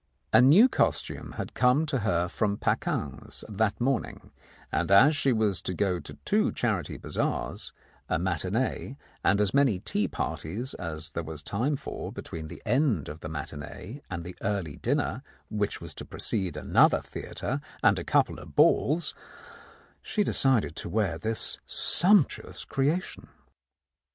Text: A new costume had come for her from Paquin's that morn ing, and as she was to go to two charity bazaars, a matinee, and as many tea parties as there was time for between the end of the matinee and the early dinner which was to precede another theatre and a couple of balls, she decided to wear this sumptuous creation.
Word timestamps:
A 0.33 0.41
new 0.41 0.67
costume 0.67 1.33
had 1.33 1.53
come 1.53 1.85
for 1.85 1.99
her 1.99 2.27
from 2.27 2.57
Paquin's 2.57 3.43
that 3.47 3.79
morn 3.79 4.05
ing, 4.05 4.31
and 4.71 4.89
as 4.89 5.15
she 5.15 5.31
was 5.31 5.61
to 5.61 5.75
go 5.75 5.99
to 5.99 6.15
two 6.25 6.51
charity 6.51 6.97
bazaars, 6.97 7.71
a 8.09 8.17
matinee, 8.17 8.97
and 9.23 9.39
as 9.39 9.53
many 9.53 9.77
tea 9.79 10.07
parties 10.07 10.73
as 10.73 11.11
there 11.11 11.21
was 11.21 11.43
time 11.43 11.75
for 11.75 12.11
between 12.11 12.47
the 12.47 12.63
end 12.65 13.09
of 13.09 13.19
the 13.19 13.29
matinee 13.29 14.01
and 14.09 14.23
the 14.23 14.35
early 14.41 14.77
dinner 14.77 15.21
which 15.51 15.79
was 15.79 15.93
to 15.93 16.03
precede 16.03 16.57
another 16.57 16.99
theatre 17.01 17.61
and 17.83 17.99
a 17.99 18.03
couple 18.03 18.39
of 18.39 18.55
balls, 18.55 19.13
she 20.01 20.23
decided 20.23 20.75
to 20.75 20.89
wear 20.89 21.19
this 21.19 21.59
sumptuous 21.67 22.65
creation. 22.65 23.27